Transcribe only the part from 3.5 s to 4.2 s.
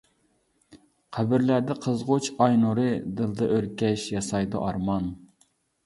ئۆركەش